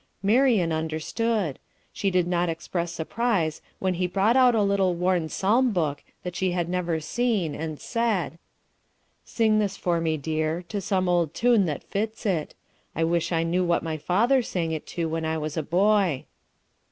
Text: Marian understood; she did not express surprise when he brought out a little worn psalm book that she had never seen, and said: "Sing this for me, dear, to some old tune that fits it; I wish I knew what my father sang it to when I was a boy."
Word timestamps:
Marian 0.23 0.73
understood; 0.73 1.59
she 1.93 2.09
did 2.09 2.25
not 2.25 2.49
express 2.49 2.91
surprise 2.91 3.61
when 3.77 3.93
he 3.93 4.07
brought 4.07 4.35
out 4.35 4.55
a 4.55 4.63
little 4.63 4.95
worn 4.95 5.29
psalm 5.29 5.71
book 5.73 6.03
that 6.23 6.35
she 6.35 6.53
had 6.53 6.67
never 6.67 6.99
seen, 6.99 7.53
and 7.53 7.79
said: 7.79 8.39
"Sing 9.23 9.59
this 9.59 9.77
for 9.77 10.01
me, 10.01 10.17
dear, 10.17 10.63
to 10.69 10.81
some 10.81 11.07
old 11.07 11.35
tune 11.35 11.67
that 11.67 11.83
fits 11.83 12.25
it; 12.25 12.55
I 12.95 13.03
wish 13.03 13.31
I 13.31 13.43
knew 13.43 13.63
what 13.63 13.83
my 13.83 13.97
father 13.97 14.41
sang 14.41 14.71
it 14.71 14.87
to 14.87 15.07
when 15.07 15.23
I 15.23 15.37
was 15.37 15.55
a 15.55 15.61
boy." 15.61 16.25